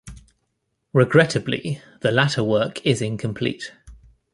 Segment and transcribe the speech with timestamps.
[0.95, 3.71] Regrettably, the latter work is incomplete.